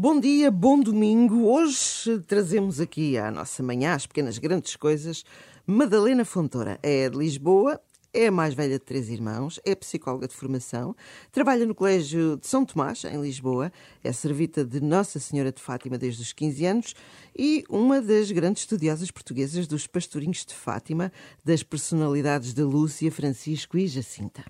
Bom 0.00 0.20
dia, 0.20 0.48
bom 0.48 0.78
domingo. 0.78 1.48
Hoje 1.48 2.20
trazemos 2.20 2.78
aqui 2.78 3.18
à 3.18 3.32
nossa 3.32 3.64
manhã, 3.64 3.94
as 3.94 4.06
pequenas 4.06 4.38
grandes 4.38 4.76
coisas, 4.76 5.24
Madalena 5.66 6.24
Fontoura. 6.24 6.78
É 6.84 7.10
de 7.10 7.18
Lisboa 7.18 7.80
é 8.18 8.26
a 8.26 8.32
mais 8.32 8.52
velha 8.52 8.80
de 8.80 8.84
três 8.84 9.08
irmãos, 9.08 9.60
é 9.64 9.76
psicóloga 9.76 10.26
de 10.26 10.34
formação, 10.34 10.96
trabalha 11.30 11.64
no 11.64 11.72
Colégio 11.72 12.36
de 12.36 12.48
São 12.48 12.64
Tomás, 12.64 13.04
em 13.04 13.22
Lisboa, 13.22 13.70
é 14.02 14.12
servita 14.12 14.64
de 14.64 14.80
Nossa 14.80 15.20
Senhora 15.20 15.52
de 15.52 15.62
Fátima 15.62 15.96
desde 15.96 16.22
os 16.22 16.32
15 16.32 16.66
anos 16.66 16.94
e 17.38 17.64
uma 17.70 18.02
das 18.02 18.32
grandes 18.32 18.62
estudiosas 18.62 19.12
portuguesas 19.12 19.68
dos 19.68 19.86
pastorinhos 19.86 20.44
de 20.44 20.52
Fátima, 20.52 21.12
das 21.44 21.62
personalidades 21.62 22.52
de 22.52 22.62
Lúcia, 22.62 23.12
Francisco 23.12 23.78
e 23.78 23.86
Jacinta. 23.86 24.44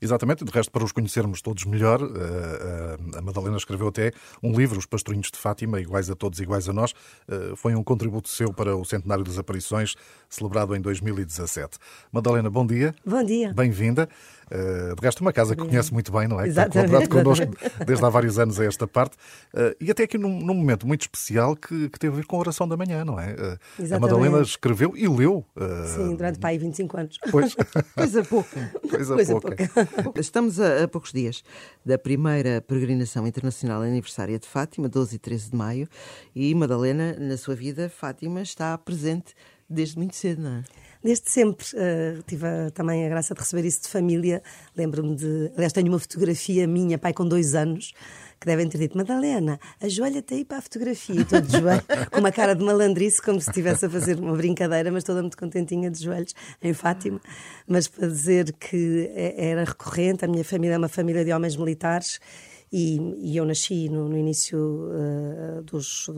Exatamente, 0.00 0.42
de 0.42 0.50
resto, 0.50 0.72
para 0.72 0.82
os 0.82 0.92
conhecermos 0.92 1.42
todos 1.42 1.66
melhor, 1.66 2.00
eh, 2.00 2.06
eh, 3.14 3.18
a 3.18 3.20
Madalena 3.20 3.58
escreveu 3.58 3.88
até 3.88 4.12
um 4.42 4.56
livro, 4.56 4.78
Os 4.78 4.86
Pastorinhos 4.86 5.30
de 5.30 5.36
Fátima, 5.36 5.78
iguais 5.78 6.08
a 6.08 6.14
todos, 6.14 6.40
iguais 6.40 6.66
a 6.66 6.72
nós. 6.72 6.94
Eh, 7.28 7.52
foi 7.56 7.74
um 7.74 7.84
contributo 7.84 8.30
seu 8.30 8.54
para 8.54 8.74
o 8.74 8.84
Centenário 8.86 9.22
das 9.22 9.36
Aparições, 9.36 9.94
celebrado 10.30 10.74
em 10.74 10.80
2017. 10.80 11.76
Madalena, 12.10 12.48
bom 12.48 12.66
dia. 12.66 12.94
Bom 13.04 13.22
dia. 13.24 13.52
Bem-vinda. 13.52 14.08
Uh, 14.46 14.94
de 14.94 15.02
resto, 15.02 15.22
uma 15.22 15.32
casa 15.32 15.56
que 15.56 15.64
conhece 15.64 15.92
muito 15.92 16.12
bem, 16.12 16.28
não 16.28 16.40
é? 16.40 16.46
Exatamente. 16.46 16.90
Que 16.90 16.96
está 16.96 17.08
connosco 17.08 17.46
desde 17.84 18.04
há 18.04 18.08
vários 18.08 18.38
anos 18.38 18.60
a 18.60 18.64
esta 18.64 18.86
parte. 18.86 19.16
Uh, 19.52 19.74
e 19.80 19.90
até 19.90 20.04
aqui 20.04 20.16
num, 20.16 20.40
num, 20.40 20.54
momento 20.54 20.86
muito 20.86 21.00
especial 21.00 21.56
que, 21.56 21.88
que 21.88 21.98
teve 21.98 22.12
a 22.12 22.16
ver 22.18 22.26
com 22.26 22.36
a 22.36 22.38
oração 22.40 22.68
da 22.68 22.76
manhã, 22.76 23.04
não 23.04 23.18
é? 23.18 23.32
Uh, 23.32 23.94
a 23.94 23.98
Madalena 23.98 24.40
escreveu 24.40 24.96
e 24.96 25.08
leu. 25.08 25.44
Sim, 25.96 26.14
durante 26.14 26.38
pai 26.38 26.58
25 26.58 26.96
anos. 26.96 27.18
Pois. 27.30 27.56
Coisa 27.96 28.22
pouca. 28.22 28.70
Coisa, 28.88 29.14
Coisa 29.14 29.32
pouca. 29.32 29.68
pouca. 30.02 30.20
Estamos 30.20 30.60
a, 30.60 30.84
a, 30.84 30.88
poucos 30.88 31.12
dias 31.12 31.42
da 31.84 31.98
primeira 31.98 32.60
peregrinação 32.60 33.26
internacional 33.26 33.82
aniversária 33.82 34.38
de 34.38 34.46
Fátima, 34.46 34.88
12 34.88 35.16
e 35.16 35.18
13 35.18 35.50
de 35.50 35.56
maio. 35.56 35.88
E 36.36 36.54
Madalena, 36.54 37.16
na 37.18 37.36
sua 37.36 37.56
vida, 37.56 37.88
Fátima 37.88 38.42
está 38.42 38.78
presente 38.78 39.34
desde 39.68 39.96
muito 39.96 40.14
cedo, 40.14 40.42
não 40.42 40.56
é? 40.58 40.62
Desde 41.02 41.30
sempre 41.30 41.66
uh, 41.74 42.22
tive 42.26 42.46
a, 42.46 42.70
também 42.70 43.04
a 43.04 43.08
graça 43.08 43.34
de 43.34 43.40
receber 43.40 43.64
isso 43.64 43.82
de 43.82 43.88
família. 43.88 44.42
Lembro-me 44.76 45.16
de. 45.16 45.50
Aliás, 45.56 45.72
tenho 45.72 45.88
uma 45.88 45.98
fotografia 45.98 46.66
minha, 46.66 46.96
pai 46.96 47.12
com 47.12 47.26
dois 47.26 47.54
anos, 47.54 47.92
que 48.38 48.46
devem 48.46 48.68
ter 48.68 48.78
dito: 48.78 48.96
Madalena, 48.96 49.58
ajoelha-te 49.80 50.34
aí 50.34 50.44
para 50.44 50.58
a 50.58 50.62
fotografia. 50.62 51.20
E 51.20 51.24
todo 51.24 51.46
de 51.46 51.58
joelho, 51.58 51.82
com 52.10 52.20
uma 52.20 52.30
cara 52.30 52.54
de 52.54 52.64
malandrice, 52.64 53.20
como 53.20 53.40
se 53.40 53.50
estivesse 53.50 53.86
a 53.86 53.90
fazer 53.90 54.18
uma 54.18 54.36
brincadeira, 54.36 54.92
mas 54.92 55.02
toda 55.02 55.22
muito 55.22 55.36
contentinha 55.36 55.90
de 55.90 56.02
joelhos, 56.02 56.34
em 56.62 56.72
Fátima. 56.72 57.20
Mas 57.66 57.88
para 57.88 58.06
dizer 58.06 58.52
que 58.52 59.10
é, 59.14 59.50
era 59.50 59.64
recorrente, 59.64 60.24
a 60.24 60.28
minha 60.28 60.44
família 60.44 60.74
é 60.74 60.78
uma 60.78 60.88
família 60.88 61.24
de 61.24 61.32
homens 61.32 61.56
militares 61.56 62.20
e, 62.72 62.98
e 63.18 63.36
eu 63.36 63.44
nasci 63.44 63.88
no, 63.90 64.08
no 64.08 64.16
início 64.16 64.58
uh, 64.58 65.62
dos, 65.62 66.08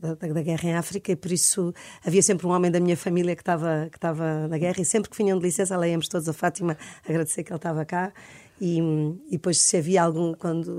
da, 0.00 0.14
da, 0.14 0.42
guerra 0.42 0.68
em 0.68 0.74
África 0.74 1.10
e 1.10 1.16
por 1.16 1.32
isso 1.32 1.74
havia 2.04 2.22
sempre 2.22 2.46
um 2.46 2.50
homem 2.50 2.70
da 2.70 2.78
minha 2.78 2.96
família 2.96 3.34
que 3.34 3.42
estava 3.42 3.88
que 3.90 3.98
estava 3.98 4.46
na 4.46 4.56
guerra 4.56 4.80
e 4.80 4.84
sempre 4.84 5.10
que 5.10 5.16
vinham 5.16 5.36
de 5.36 5.44
licença, 5.44 5.76
lá 5.76 5.88
íamos 5.88 6.06
todos. 6.08 6.28
A 6.28 6.32
Fátima 6.32 6.78
agradecer 7.04 7.42
que 7.42 7.50
ele 7.50 7.56
estava 7.56 7.84
cá 7.84 8.12
e, 8.60 8.78
e, 9.26 9.32
depois, 9.32 9.60
se 9.60 9.76
havia 9.76 10.02
algum, 10.02 10.32
quando 10.32 10.70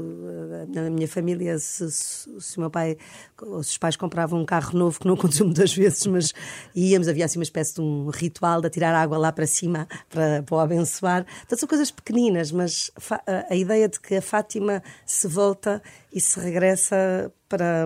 eh, 0.50 0.66
na 0.70 0.90
minha 0.90 1.08
família, 1.08 1.60
se, 1.60 1.92
se, 1.92 2.58
o 2.58 2.62
meu 2.62 2.70
pai 2.70 2.98
ou 3.42 3.62
se 3.62 3.72
os 3.72 3.78
pais 3.78 3.98
compravam 3.98 4.40
um 4.40 4.46
carro 4.46 4.78
novo, 4.78 5.00
que 5.00 5.06
não 5.06 5.16
aconteceu 5.16 5.46
muitas 5.46 5.74
vezes, 5.74 6.06
mas 6.06 6.34
íamos, 6.74 7.08
havia 7.10 7.26
assim 7.26 7.38
uma 7.38 7.44
espécie 7.44 7.76
de 7.76 7.82
um 7.82 8.10
ritual 8.10 8.62
de 8.62 8.70
tirar 8.70 8.96
água 8.96 9.18
lá 9.18 9.32
para 9.32 9.46
cima 9.46 9.88
para, 10.10 10.42
para 10.44 10.56
o 10.56 10.60
abençoar. 10.60 11.26
Então 11.46 11.58
são 11.58 11.68
coisas 11.68 11.92
pequeninas, 11.92 12.52
mas 12.52 12.92
a, 13.28 13.54
a 13.54 13.56
ideia 13.56 13.90
de 13.90 14.00
que 14.00 14.16
a 14.16 14.22
Fátima 14.22 14.82
se 15.06 15.28
volta 15.28 15.82
e 16.14 16.22
se 16.22 16.40
regressa 16.40 17.32
para, 17.50 17.86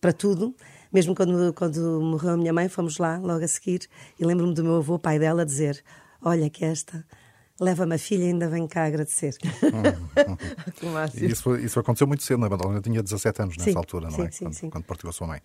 para 0.00 0.12
tudo 0.12 0.54
mesmo 0.92 1.14
quando, 1.14 1.54
quando 1.54 2.00
morreu 2.02 2.32
a 2.32 2.36
minha 2.36 2.52
mãe, 2.52 2.68
fomos 2.68 2.98
lá 2.98 3.18
logo 3.18 3.42
a 3.42 3.48
seguir 3.48 3.88
e 4.20 4.24
lembro-me 4.26 4.52
do 4.52 4.62
meu 4.62 4.76
avô, 4.76 4.98
pai 4.98 5.18
dela, 5.18 5.46
dizer: 5.46 5.82
Olha, 6.20 6.50
que 6.50 6.64
esta 6.64 7.02
leva-me 7.60 7.94
a 7.94 7.98
filha 7.98 8.24
e 8.24 8.26
ainda 8.28 8.48
vem 8.48 8.66
cá 8.66 8.84
agradecer. 8.86 9.36
e 11.14 11.26
isso, 11.26 11.56
isso 11.56 11.78
aconteceu 11.78 12.06
muito 12.06 12.22
cedo, 12.22 12.38
não 12.38 12.46
é? 12.46 12.50
Madalena 12.50 12.80
tinha 12.80 13.02
17 13.02 13.42
anos 13.42 13.56
nessa 13.56 13.70
sim, 13.70 13.76
altura, 13.76 14.06
não 14.06 14.16
sim, 14.16 14.22
é? 14.22 14.30
Sim, 14.30 14.44
quando, 14.44 14.54
sim. 14.54 14.70
quando 14.70 14.84
partiu 14.84 15.08
a 15.10 15.12
sua 15.12 15.26
mãe. 15.26 15.40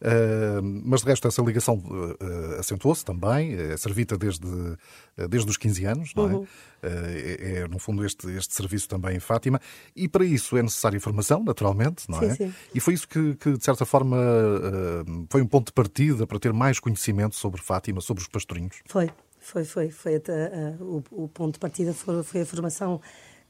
Uh, 0.00 0.62
mas 0.84 1.00
de 1.00 1.06
resto, 1.06 1.28
essa 1.28 1.42
ligação 1.42 1.76
uh, 1.76 2.58
acentuou-se 2.58 3.04
também, 3.04 3.54
é 3.54 3.76
servita 3.76 4.16
desde, 4.18 4.46
uh, 4.46 5.28
desde 5.28 5.48
os 5.48 5.56
15 5.56 5.84
anos, 5.84 6.12
não 6.14 6.30
é? 6.30 6.34
Uhum. 6.34 6.46
É, 6.84 7.60
é, 7.60 7.68
no 7.68 7.78
fundo, 7.78 8.04
este, 8.04 8.28
este 8.32 8.54
serviço 8.54 8.88
também 8.88 9.16
em 9.16 9.20
Fátima. 9.20 9.60
E 9.94 10.08
para 10.08 10.24
isso 10.24 10.56
é 10.56 10.62
necessária 10.62 11.00
formação, 11.00 11.44
naturalmente, 11.44 12.10
não 12.10 12.20
é? 12.20 12.34
Sim. 12.34 12.52
E 12.74 12.80
foi 12.80 12.94
isso 12.94 13.06
que, 13.06 13.36
que 13.36 13.56
de 13.56 13.64
certa 13.64 13.86
forma, 13.86 14.16
foi 15.30 15.40
um 15.42 15.46
ponto 15.46 15.66
de 15.66 15.72
partida 15.72 16.26
para 16.26 16.40
ter 16.40 16.52
mais 16.52 16.80
conhecimento 16.80 17.36
sobre 17.36 17.62
Fátima, 17.62 18.00
sobre 18.00 18.20
os 18.20 18.28
pastorinhos. 18.28 18.82
Foi, 18.86 19.08
foi, 19.42 19.64
foi, 19.64 19.90
foi 19.90 20.16
uh, 20.16 21.02
o, 21.10 21.24
o, 21.24 21.28
ponto 21.28 21.54
de 21.54 21.58
partida 21.58 21.92
foi, 21.92 22.22
foi, 22.22 22.40
a 22.42 22.46
formação 22.46 23.00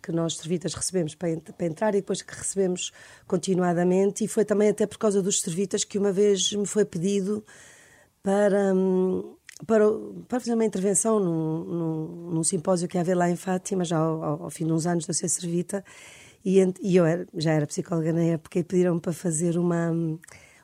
que 0.02 0.10
nós 0.10 0.36
servitas 0.36 0.74
recebemos 0.74 1.14
para, 1.14 1.40
para, 1.40 1.66
entrar 1.66 1.94
e 1.94 2.00
depois 2.00 2.22
que 2.22 2.34
recebemos 2.34 2.90
continuadamente. 3.26 4.24
E 4.24 4.28
foi 4.28 4.44
também 4.44 4.68
até 4.68 4.86
por 4.86 4.98
causa 4.98 5.22
dos 5.22 5.40
servitas 5.40 5.84
que 5.84 5.98
uma 5.98 6.12
vez 6.12 6.52
me 6.52 6.66
foi 6.66 6.84
pedido 6.84 7.44
para 8.22 8.74
hum, 8.74 9.36
para, 9.66 9.84
para 10.28 10.40
fazer 10.40 10.54
uma 10.54 10.64
intervenção 10.64 11.20
num, 11.20 11.64
num, 11.64 12.30
num, 12.32 12.44
simpósio 12.44 12.88
que 12.88 12.96
ia 12.96 13.00
haver 13.00 13.16
lá 13.16 13.30
em 13.30 13.36
Fátima 13.36 13.84
já 13.84 13.98
ao, 13.98 14.22
ao, 14.22 14.42
ao 14.44 14.50
fim 14.50 14.66
de 14.66 14.72
uns 14.72 14.86
anos 14.86 15.04
de 15.04 15.10
eu 15.10 15.14
ser 15.14 15.28
servita. 15.28 15.84
E, 16.44 16.58
e 16.82 16.96
eu 16.96 17.06
era, 17.06 17.26
já 17.34 17.52
era 17.52 17.66
psicóloga 17.66 18.12
na 18.12 18.22
época 18.22 18.58
e 18.58 18.64
pediram-me 18.64 19.00
para 19.00 19.12
fazer 19.12 19.56
uma 19.56 19.92
hum, 19.92 20.18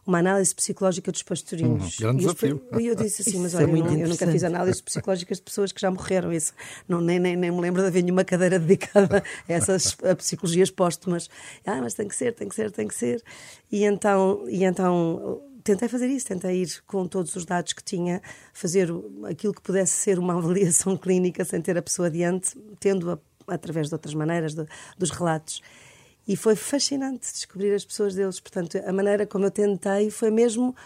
uma 0.08 0.20
análise 0.20 0.54
psicológica 0.54 1.12
dos 1.12 1.22
pastorinhos. 1.22 1.98
Grande 1.98 2.20
desafio. 2.20 2.62
E 2.72 2.86
eu, 2.86 2.92
eu 2.92 2.94
disse 2.94 3.20
assim, 3.20 3.38
mas 3.40 3.54
olha, 3.54 3.64
é 3.64 3.66
eu, 3.66 3.76
não, 3.76 3.92
eu, 3.92 4.08
nunca 4.08 4.26
fiz 4.26 4.42
análises 4.42 4.80
psicológicas 4.80 5.36
de 5.36 5.42
pessoas 5.42 5.70
que 5.70 5.78
já 5.78 5.90
morreram. 5.90 6.32
Isso 6.32 6.54
não, 6.88 6.98
nem, 6.98 7.18
nem, 7.18 7.36
nem 7.36 7.50
me 7.50 7.60
lembro 7.60 7.82
de 7.82 7.88
haver 7.88 8.02
nenhuma 8.02 8.24
cadeira 8.24 8.58
dedicada 8.58 9.22
a 9.46 9.52
essas 9.52 9.94
a 10.02 10.16
psicologias 10.16 10.70
póstumas. 10.70 11.28
Ah, 11.66 11.82
mas 11.82 11.92
tem 11.92 12.08
que 12.08 12.16
ser, 12.16 12.34
tem 12.34 12.48
que 12.48 12.54
ser, 12.54 12.70
tem 12.70 12.88
que 12.88 12.94
ser. 12.94 13.22
E 13.70 13.84
então, 13.84 14.44
e 14.48 14.64
então 14.64 15.42
tentei 15.62 15.88
fazer 15.88 16.06
isso, 16.06 16.26
tentei 16.26 16.62
ir 16.62 16.82
com 16.86 17.06
todos 17.06 17.36
os 17.36 17.44
dados 17.44 17.74
que 17.74 17.84
tinha, 17.84 18.22
fazer 18.54 18.88
aquilo 19.28 19.52
que 19.52 19.60
pudesse 19.60 19.92
ser 19.92 20.18
uma 20.18 20.32
avaliação 20.38 20.96
clínica 20.96 21.44
sem 21.44 21.60
ter 21.60 21.76
a 21.76 21.82
pessoa 21.82 22.10
diante, 22.10 22.56
tendo-a 22.80 23.18
através 23.46 23.88
de 23.88 23.94
outras 23.94 24.14
maneiras, 24.14 24.54
de, 24.54 24.66
dos 24.96 25.10
relatos. 25.10 25.60
E 26.28 26.36
foi 26.36 26.54
fascinante 26.54 27.32
descobrir 27.32 27.72
as 27.72 27.84
pessoas 27.84 28.14
deles. 28.14 28.38
Portanto, 28.38 28.78
a 28.86 28.92
maneira 28.92 29.26
como 29.26 29.46
eu 29.46 29.50
tentei 29.50 30.10
foi 30.10 30.30
mesmo 30.30 30.76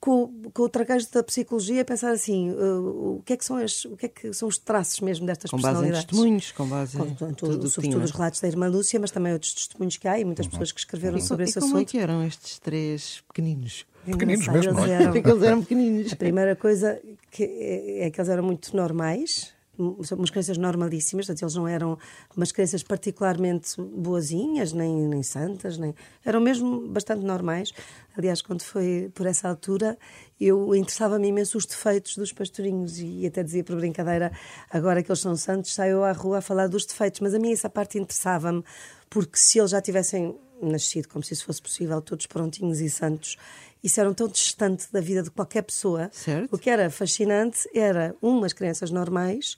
com, 0.00 0.32
com 0.54 0.62
o 0.62 0.68
traquejo 0.68 1.08
da 1.12 1.22
psicologia 1.24 1.84
pensar 1.84 2.12
assim 2.12 2.52
uh, 2.52 3.16
o 3.16 3.22
que 3.24 3.32
é 3.32 3.36
que 3.36 3.44
são 3.44 3.56
as, 3.56 3.84
o 3.84 3.96
que 3.96 4.06
é 4.06 4.08
que 4.08 4.32
são 4.32 4.48
os 4.48 4.56
traços 4.56 5.00
mesmo 5.00 5.26
destas 5.26 5.50
com 5.50 5.56
personalidades 5.56 6.04
base 6.04 6.04
em 6.04 6.08
testemunhos 6.08 6.52
com 6.52 6.66
base 6.68 6.96
com, 6.96 7.04
em 7.04 7.34
tudo, 7.34 7.68
sobretudo 7.68 8.04
os 8.04 8.12
relatos 8.12 8.40
da 8.40 8.46
irmã 8.46 8.68
Lúcia 8.68 9.00
mas 9.00 9.10
também 9.10 9.32
outros 9.32 9.52
testemunhos 9.54 9.96
que 9.96 10.06
há 10.06 10.18
e 10.18 10.24
muitas 10.24 10.46
uhum. 10.46 10.50
pessoas 10.50 10.70
que 10.70 10.78
escreveram 10.78 11.18
e, 11.18 11.20
sobre 11.20 11.44
e 11.44 11.48
esse 11.48 11.58
como 11.58 11.74
assunto. 11.74 11.88
é 11.88 11.90
que 11.90 11.98
eram 11.98 12.24
estes 12.24 12.60
três 12.60 13.24
pequeninos? 13.26 13.84
Pequeninos 14.04 14.46
mesmo 14.46 14.78
eles 14.78 14.88
eram, 14.88 15.16
eles 15.16 15.42
eram 15.42 15.60
pequeninos. 15.62 16.12
A 16.12 16.16
primeira 16.16 16.54
coisa 16.54 17.00
que 17.30 17.42
é, 17.42 18.06
é 18.06 18.10
que 18.10 18.20
eles 18.20 18.28
eram 18.30 18.44
muito 18.44 18.74
normais 18.76 19.52
umas 19.78 20.30
crianças 20.30 20.58
normalíssimas, 20.58 21.26
portanto, 21.26 21.42
eles 21.42 21.54
não 21.54 21.68
eram 21.68 21.98
umas 22.36 22.50
crianças 22.50 22.82
particularmente 22.82 23.80
boazinhas, 23.80 24.72
nem, 24.72 25.06
nem 25.06 25.22
santas, 25.22 25.78
nem 25.78 25.94
eram 26.24 26.40
mesmo 26.40 26.88
bastante 26.88 27.24
normais. 27.24 27.72
Aliás, 28.16 28.42
quando 28.42 28.62
foi 28.62 29.10
por 29.14 29.26
essa 29.26 29.48
altura, 29.48 29.96
eu 30.40 30.74
interessava-me 30.74 31.28
imenso 31.28 31.56
os 31.56 31.64
defeitos 31.64 32.16
dos 32.16 32.32
pastorinhos 32.32 32.98
e 32.98 33.26
até 33.26 33.42
dizia 33.42 33.62
por 33.62 33.76
brincadeira, 33.76 34.32
agora 34.70 35.02
que 35.02 35.10
eles 35.10 35.20
são 35.20 35.36
santos, 35.36 35.72
saio 35.72 36.02
à 36.02 36.12
rua 36.12 36.38
a 36.38 36.42
falar 36.42 36.66
dos 36.66 36.84
defeitos, 36.84 37.20
mas 37.20 37.34
a 37.34 37.38
mim 37.38 37.52
essa 37.52 37.70
parte 37.70 37.98
interessava-me, 37.98 38.64
porque 39.08 39.38
se 39.38 39.58
eles 39.58 39.70
já 39.70 39.80
tivessem 39.80 40.36
nascido 40.62 41.08
como 41.08 41.22
se 41.22 41.34
isso 41.34 41.44
fosse 41.44 41.62
possível, 41.62 42.00
todos 42.00 42.26
prontinhos 42.26 42.80
e 42.80 42.90
santos, 42.90 43.36
isso 43.82 44.00
era 44.00 44.10
um 44.10 44.14
tão 44.14 44.28
distante 44.28 44.90
da 44.92 45.00
vida 45.00 45.22
de 45.22 45.30
qualquer 45.30 45.62
pessoa. 45.62 46.10
Certo. 46.12 46.52
O 46.54 46.58
que 46.58 46.68
era 46.68 46.90
fascinante 46.90 47.68
era 47.74 48.14
umas 48.20 48.52
crianças 48.52 48.90
normais 48.90 49.56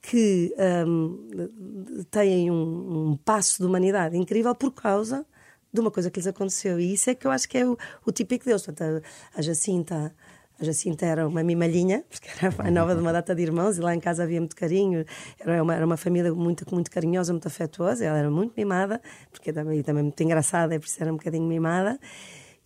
que 0.00 0.54
um, 0.86 2.04
têm 2.10 2.50
um, 2.50 3.10
um, 3.10 3.16
passo 3.16 3.58
de 3.60 3.66
humanidade 3.66 4.16
incrível 4.16 4.54
por 4.54 4.72
causa 4.72 5.26
de 5.72 5.80
uma 5.80 5.90
coisa 5.90 6.10
que 6.10 6.18
lhes 6.18 6.26
aconteceu. 6.26 6.80
E 6.80 6.94
isso 6.94 7.10
é 7.10 7.14
que 7.14 7.26
eu 7.26 7.30
acho 7.30 7.48
que 7.48 7.58
é 7.58 7.66
o, 7.66 7.76
o 8.06 8.12
típico 8.12 8.44
deles. 8.44 8.62
Portanto, 8.62 9.04
a, 9.34 9.38
a 9.38 9.42
Jacinta. 9.42 10.14
A 10.60 10.64
Jacinta 10.64 11.06
era 11.06 11.26
uma 11.26 11.42
mimalhinha, 11.42 12.04
porque 12.10 12.28
era 12.42 12.52
a 12.58 12.70
nova 12.70 12.94
de 12.94 13.00
uma 13.00 13.12
data 13.12 13.34
de 13.34 13.42
irmãos, 13.42 13.78
e 13.78 13.80
lá 13.80 13.94
em 13.94 14.00
casa 14.00 14.24
havia 14.24 14.40
muito 14.40 14.56
carinho. 14.56 15.04
Era 15.38 15.62
uma, 15.62 15.74
era 15.74 15.86
uma 15.86 15.96
família 15.96 16.34
muito, 16.34 16.66
muito 16.74 16.90
carinhosa, 16.90 17.32
muito 17.32 17.46
afetuosa. 17.46 18.04
Ela 18.04 18.18
era 18.18 18.30
muito 18.30 18.54
mimada, 18.56 19.00
porque 19.30 19.52
também, 19.52 19.82
também 19.82 20.02
muito 20.02 20.20
engraçada, 20.22 20.74
e 20.74 20.78
por 20.78 20.86
isso 20.86 21.00
era 21.00 21.12
um 21.12 21.16
bocadinho 21.16 21.46
mimada. 21.46 21.98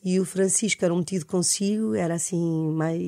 E 0.05 0.19
o 0.19 0.25
Francisco 0.25 0.85
era 0.85 0.93
um 0.93 0.99
metido 0.99 1.25
consigo, 1.25 1.94
era 1.94 2.15
assim, 2.15 2.73
mais, 2.73 3.00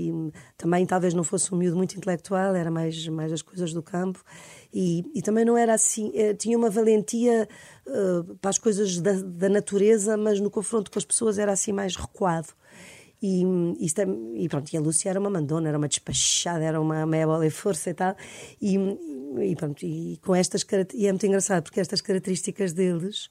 também 0.57 0.87
talvez 0.87 1.13
não 1.13 1.25
fosse 1.25 1.53
um 1.53 1.59
miúdo 1.59 1.77
muito 1.77 1.97
intelectual, 1.97 2.55
era 2.55 2.71
mais, 2.71 3.09
mais 3.09 3.33
as 3.33 3.43
coisas 3.43 3.73
do 3.73 3.83
campo. 3.83 4.23
E, 4.73 5.05
e 5.13 5.21
também 5.21 5.45
não 5.45 5.57
era 5.57 5.75
assim, 5.75 6.13
eh, 6.15 6.35
tinha 6.35 6.57
uma 6.57 6.71
valentia 6.71 7.49
uh, 7.87 8.37
para 8.37 8.51
as 8.51 8.59
coisas 8.59 9.01
da, 9.01 9.13
da, 9.13 9.49
natureza, 9.49 10.17
mas 10.17 10.39
no 10.39 10.51
confronto 10.51 10.89
com 10.89 10.99
as 10.99 11.05
pessoas 11.05 11.37
era 11.37 11.53
assim 11.53 11.73
mais 11.73 11.97
recuado. 11.97 12.49
E, 13.27 13.43
e, 13.81 14.45
e 14.45 14.49
pronto, 14.51 14.71
e 14.71 14.77
a 14.77 14.81
Lúcia 14.81 15.09
era 15.09 15.19
uma 15.19 15.31
mandona, 15.31 15.71
era 15.71 15.79
uma 15.79 15.89
despachada, 15.89 16.63
era 16.63 16.79
uma 16.79 17.07
meia 17.07 17.27
bola 17.27 17.47
e 17.47 17.51
força 17.51 17.89
e 17.89 17.95
tal. 17.95 18.15
E, 18.61 18.77
e 18.77 19.57
pronto, 19.57 19.83
e 19.83 20.19
com 20.23 20.35
estas 20.35 20.63
e 20.93 21.07
é 21.07 21.11
muito 21.11 21.25
engraçado 21.25 21.63
porque 21.63 21.81
estas 21.81 22.03
características 22.03 22.75
deles 22.75 23.31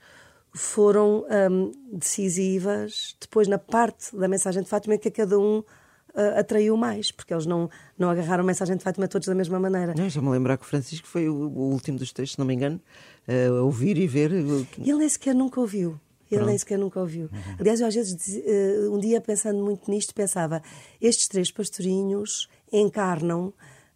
foram 0.51 1.23
um, 1.51 1.71
decisivas 1.95 3.15
depois 3.21 3.47
na 3.47 3.59
parte 3.59 4.17
da 4.17 4.27
mensagem 4.27 4.63
de 4.63 4.69
Fátima 4.69 4.97
que 4.97 5.09
a 5.09 5.11
cada 5.11 5.37
um 5.37 5.59
uh, 5.59 6.39
atraiu 6.39 6.75
mais, 6.75 7.11
porque 7.11 7.31
eles 7.31 7.45
não, 7.45 7.69
não 7.95 8.09
agarraram 8.09 8.43
a 8.43 8.47
mensagem 8.47 8.75
de 8.75 8.83
Fátima 8.83 9.07
todos 9.07 9.27
da 9.27 9.35
mesma 9.35 9.59
maneira. 9.59 9.93
Não, 9.95 10.09
já 10.09 10.19
me 10.23 10.29
lembrar 10.29 10.57
que 10.57 10.63
o 10.63 10.67
Francisco 10.67 11.07
foi 11.07 11.29
o, 11.29 11.35
o 11.35 11.71
último 11.71 11.99
dos 11.99 12.11
textos, 12.11 12.33
se 12.33 12.39
não 12.39 12.47
me 12.47 12.55
engano, 12.55 12.81
uh, 13.27 13.59
a 13.59 13.61
ouvir 13.61 13.99
e 13.99 14.07
ver. 14.07 14.31
E 14.31 14.89
ele 14.89 14.97
nem 14.97 15.09
sequer 15.09 15.35
nunca 15.35 15.59
ouviu. 15.59 15.99
Ele 16.33 16.39
Pronto. 16.39 16.49
nem 16.49 16.57
sequer 16.57 16.77
nunca 16.77 16.99
ouviu. 16.99 17.29
Uhum. 17.31 17.55
Aliás, 17.59 17.79
eu 17.79 17.87
às 17.87 17.95
vezes, 17.95 18.37
uh, 18.37 18.93
um 18.93 18.99
dia 18.99 19.21
pensando 19.21 19.63
muito 19.63 19.89
nisto, 19.89 20.13
pensava: 20.13 20.61
estes 21.01 21.27
três 21.27 21.51
pastorinhos 21.51 22.47
encarnam 22.71 23.53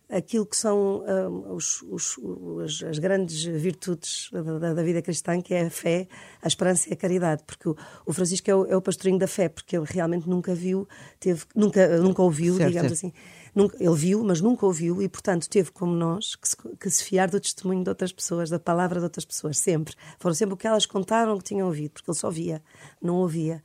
aquilo 0.10 0.46
que 0.46 0.56
são 0.56 1.04
um, 1.04 1.54
os, 1.54 1.82
os, 1.84 2.18
os, 2.18 2.84
as 2.84 2.98
grandes 2.98 3.44
virtudes 3.44 4.30
da, 4.32 4.74
da, 4.74 4.84
vida 4.84 5.02
cristã, 5.02 5.42
que 5.42 5.54
é 5.54 5.66
a 5.66 5.70
fé, 5.70 6.08
a 6.42 6.48
esperança 6.48 6.90
e 6.90 6.94
a 6.94 6.96
caridade. 6.96 7.44
Porque 7.46 7.68
o, 7.68 7.76
o 8.06 8.14
Francisco 8.14 8.50
é 8.50 8.56
o, 8.56 8.66
é 8.66 8.78
o, 8.78 8.82
pastorinho 8.82 9.20
da 9.20 9.28
fé, 9.28 9.50
porque 9.50 9.76
ele 9.76 9.86
realmente 9.88 10.28
nunca 10.28 10.56
viu, 10.56 10.88
teve, 11.20 11.44
nunca, 11.54 11.98
nunca 11.98 12.22
ouviu, 12.22 12.56
certo, 12.56 12.70
digamos 12.70 12.98
certo. 12.98 13.14
assim. 13.16 13.37
Nunca, 13.54 13.78
ele 13.80 13.96
viu, 13.96 14.24
mas 14.24 14.42
nunca 14.42 14.66
ouviu, 14.66 15.02
e 15.02 15.10
portanto 15.10 15.50
teve 15.50 15.72
como 15.72 15.94
nós 15.94 16.36
que 16.36 16.48
se, 16.48 16.56
que 16.80 16.90
se 16.90 17.04
fiar 17.04 17.30
do 17.30 17.40
testemunho 17.40 17.84
de 17.84 17.90
outras 17.90 18.12
pessoas, 18.12 18.50
da 18.50 18.60
palavra 18.60 19.00
de 19.00 19.06
outras 19.06 19.26
pessoas, 19.26 19.58
sempre. 19.58 19.96
Foram 20.20 20.36
sempre 20.36 20.54
o 20.54 20.58
que 20.58 20.68
elas 20.68 20.86
contaram 20.86 21.38
que 21.38 21.44
tinham 21.44 21.68
ouvido, 21.68 21.92
porque 21.92 22.10
ele 22.10 22.18
só 22.18 22.30
via, 22.30 22.62
não 23.02 23.16
ouvia. 23.16 23.64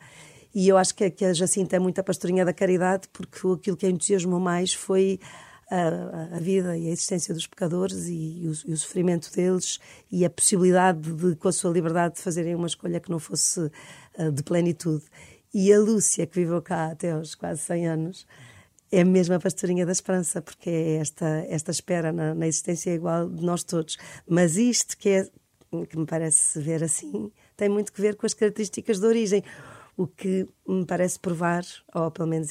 E 0.54 0.68
eu 0.68 0.76
acho 0.76 0.94
que, 0.94 1.10
que 1.10 1.24
a 1.24 1.32
Jacinta 1.32 1.76
é 1.76 1.78
muito 1.78 1.98
a 1.98 2.04
pastorinha 2.04 2.44
da 2.44 2.52
caridade, 2.52 3.08
porque 3.12 3.38
aquilo 3.46 3.76
que 3.76 3.86
a 3.86 3.90
entusiasmou 3.90 4.38
mais 4.38 4.74
foi 4.74 5.18
a, 5.70 6.36
a, 6.36 6.38
vida 6.38 6.76
e 6.76 6.88
a 6.88 6.90
existência 6.90 7.32
dos 7.32 7.46
pecadores 7.46 8.06
e, 8.06 8.42
e, 8.42 8.48
o, 8.48 8.52
e, 8.66 8.72
o, 8.74 8.76
sofrimento 8.76 9.34
deles 9.34 9.80
e 10.10 10.22
a 10.22 10.28
possibilidade 10.28 11.10
de, 11.10 11.34
com 11.36 11.48
a 11.48 11.52
sua 11.52 11.70
liberdade, 11.70 12.16
de 12.16 12.20
fazerem 12.20 12.54
uma 12.54 12.66
escolha 12.66 13.00
que 13.00 13.10
não 13.10 13.18
fosse 13.18 13.60
uh, 13.60 14.30
de 14.30 14.42
plenitude. 14.42 15.04
E 15.54 15.72
a 15.72 15.78
Lúcia, 15.78 16.26
que 16.26 16.40
viveu 16.40 16.60
cá 16.60 16.90
até 16.90 17.12
aos 17.12 17.34
quase 17.34 17.62
100 17.62 17.88
anos, 17.88 18.26
é 18.92 19.02
mesmo 19.02 19.34
a 19.34 19.40
pastorinha 19.40 19.86
da 19.86 19.92
esperança, 19.92 20.42
porque 20.42 20.68
é 20.68 20.96
esta, 20.96 21.26
esta 21.48 21.70
espera 21.70 22.12
na, 22.12 22.34
na 22.34 22.46
existência 22.46 22.90
igual 22.90 23.28
de 23.28 23.42
nós 23.42 23.64
todos. 23.64 23.96
Mas 24.28 24.56
isto 24.56 24.98
que, 24.98 25.08
é, 25.08 25.30
que 25.86 25.96
me 25.96 26.04
parece 26.04 26.60
ver 26.60 26.84
assim, 26.84 27.32
tem 27.56 27.70
muito 27.70 27.90
que 27.90 28.00
ver 28.02 28.16
com 28.16 28.26
as 28.26 28.34
características 28.34 29.00
de 29.00 29.06
origem. 29.06 29.42
O 29.96 30.06
que 30.06 30.46
me 30.68 30.84
parece 30.84 31.18
provar, 31.18 31.64
ou 31.94 32.10
pelo 32.10 32.28
menos 32.28 32.50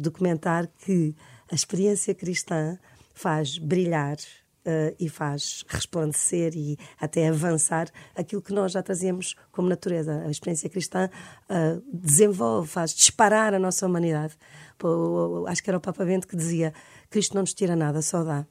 documentar, 0.00 0.66
que 0.84 1.14
a 1.50 1.54
experiência 1.54 2.14
cristã 2.14 2.78
faz 3.14 3.58
brilhar 3.58 4.16
Uh, 4.66 4.94
e 5.00 5.08
faz 5.08 5.64
resplandecer 5.66 6.52
e 6.54 6.76
até 7.00 7.28
avançar 7.28 7.88
aquilo 8.14 8.42
que 8.42 8.52
nós 8.52 8.72
já 8.72 8.82
trazíamos 8.82 9.34
como 9.50 9.66
natureza. 9.66 10.22
A 10.26 10.30
experiência 10.30 10.68
cristã 10.68 11.08
uh, 11.48 11.82
desenvolve, 11.90 12.68
faz 12.68 12.92
disparar 12.92 13.54
a 13.54 13.58
nossa 13.58 13.86
humanidade. 13.86 14.36
Pô, 14.76 15.46
acho 15.48 15.62
que 15.62 15.70
era 15.70 15.78
o 15.78 15.80
Papa 15.80 16.04
Bento 16.04 16.26
que 16.26 16.36
dizia: 16.36 16.74
Cristo 17.08 17.34
não 17.34 17.42
nos 17.42 17.54
tira 17.54 17.74
nada, 17.74 18.02
só 18.02 18.22
dá. 18.22 18.46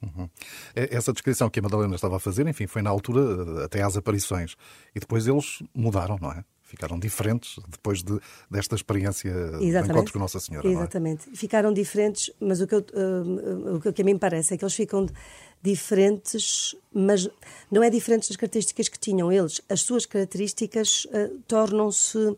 Uhum. 0.00 0.30
Essa 0.74 1.12
descrição 1.12 1.50
que 1.50 1.58
a 1.58 1.62
Madalena 1.62 1.94
estava 1.94 2.16
a 2.16 2.20
fazer, 2.20 2.46
enfim, 2.46 2.66
foi 2.66 2.80
na 2.80 2.90
altura 2.90 3.64
até 3.64 3.82
às 3.82 3.96
aparições. 3.96 4.56
E 4.94 5.00
depois 5.00 5.26
eles 5.26 5.62
mudaram, 5.74 6.16
não 6.20 6.32
é? 6.32 6.44
ficaram 6.68 6.98
diferentes 6.98 7.58
depois 7.66 8.02
de, 8.02 8.20
desta 8.50 8.74
experiência 8.74 9.30
Exatamente. 9.30 9.72
do 9.72 9.92
encontro 9.92 10.12
com 10.12 10.18
Nossa 10.18 10.38
Senhora. 10.38 10.68
É? 10.68 10.72
Exatamente. 10.72 11.30
É? 11.30 11.34
Ficaram 11.34 11.72
diferentes, 11.72 12.30
mas 12.38 12.60
o 12.60 12.66
que, 12.66 12.74
eu, 12.74 12.80
uh, 12.80 13.76
o 13.76 13.92
que 13.92 14.02
a 14.02 14.04
mim 14.04 14.18
parece 14.18 14.52
é 14.52 14.58
que 14.58 14.64
eles 14.64 14.74
ficam 14.74 15.06
diferentes, 15.62 16.74
mas 16.92 17.28
não 17.70 17.82
é 17.82 17.90
diferentes 17.90 18.28
das 18.28 18.36
características 18.36 18.88
que 18.88 18.98
tinham 18.98 19.30
eles. 19.30 19.60
As 19.68 19.80
suas 19.82 20.06
características 20.06 21.04
uh, 21.06 21.38
tornam-se. 21.46 22.36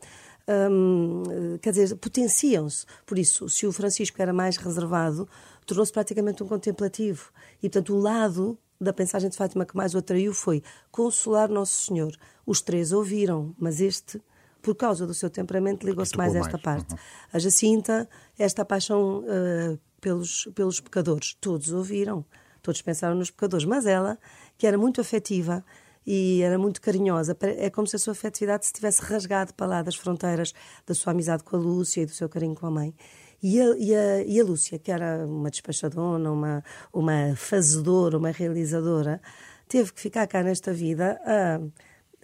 Um, 0.49 1.59
quer 1.63 1.71
dizer, 1.71 1.95
potenciam-se. 1.97 2.85
Por 3.07 3.19
isso, 3.19 3.49
se 3.49 3.67
o 3.67 3.73
Francisco 3.73 4.21
era 4.21 4.33
mais 4.33 4.57
reservado, 4.57 5.29
tornou-se 5.65 5.93
praticamente 5.93 6.43
um 6.43 6.49
contemplativo. 6.49 7.31
E, 7.63 7.69
portanto, 7.69 7.95
o 7.95 8.01
lado 8.01 8.59
da 8.81 8.95
mensagem 8.99 9.29
de 9.29 9.37
Fátima 9.37 9.67
que 9.67 9.77
mais 9.77 9.95
o 9.95 9.99
atraiu 9.99 10.33
foi 10.33 10.63
consolar 10.91 11.49
Nosso 11.49 11.87
Senhor. 11.87 12.17
Os 12.47 12.61
três 12.63 12.91
ouviram, 12.93 13.55
mas 13.59 13.81
este, 13.81 14.21
por 14.63 14.75
causa 14.75 15.07
do 15.07 15.15
seu 15.15 15.29
temperamento, 15.29 15.87
ligou-se 15.87 16.17
mais 16.17 16.35
a 16.35 16.39
esta 16.39 16.53
mais. 16.53 16.63
parte. 16.63 16.93
Uhum. 16.93 16.99
A 17.33 17.39
Jacinta, 17.39 18.09
esta 18.39 18.65
paixão 18.65 19.21
uh, 19.21 19.79
pelos, 20.01 20.49
pelos 20.55 20.81
pecadores, 20.81 21.37
todos 21.41 21.73
ouviram, 21.73 22.25
todos 22.61 22.83
pensaram 22.83 23.15
nos 23.15 23.31
pecadores, 23.31 23.65
mas 23.65 23.87
ela, 23.87 24.19
que 24.57 24.67
era 24.67 24.79
muito 24.79 25.01
afetiva, 25.01 25.65
e 26.07 26.43
era 26.43 26.59
muito 26.59 26.81
carinhosa. 26.81 27.37
É 27.59 27.71
como 27.71 27.87
se 27.87 27.97
a 27.97 27.99
sua 27.99 28.13
afetividade 28.13 28.67
se 28.67 28.73
tivesse 28.73 29.03
rasgado 29.03 29.55
para 29.55 29.67
lá 29.67 29.83
das 29.83 29.95
fronteiras 29.95 30.53
da 30.87 30.95
sua 30.95 31.13
amizade 31.13 31.45
com 31.45 31.57
a 31.57 31.59
Lúcia 31.59 32.03
e 32.03 32.07
do 32.07 32.13
seu 32.13 32.29
carinho 32.29 32.55
com 32.55 32.67
a 32.67 32.71
mãe. 32.71 32.95
E 33.43 33.61
a, 33.61 33.77
e 33.77 33.95
a, 33.95 34.23
e 34.23 34.41
a 34.41 34.45
Lúcia, 34.45 34.79
que 34.79 34.91
era 34.91 35.27
uma 35.27 35.51
despachadora, 35.51 36.31
uma, 36.31 36.65
uma 36.93 37.35
fazedora, 37.37 38.19
uma 38.19 38.31
realizadora, 38.31 39.21
teve 39.69 39.93
que 39.93 40.01
ficar 40.01 40.27
cá 40.27 40.43
nesta 40.43 40.73
vida 40.73 41.21
a, 41.25 41.57
a 41.57 41.61